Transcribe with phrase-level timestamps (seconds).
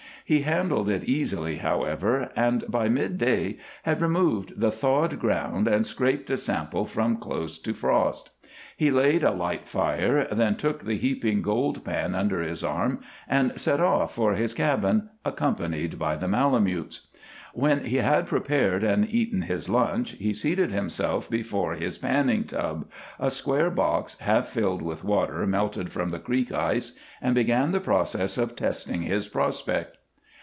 [0.23, 6.29] He handled it easily, however, and by midday had removed the thawed ground and scraped
[6.29, 8.29] a sample from close to frost.
[8.77, 13.59] He laid a light fire, then took the heaping gold pan under his arm and
[13.59, 17.07] set off for his cabin, accompanied by the malamutes.
[17.53, 22.87] When he had prepared and eaten his lunch he seated himself before his panning tub,
[23.19, 27.81] a square box half filled with water melted from the creek ice, and began the
[27.81, 29.97] process of testing his prospect.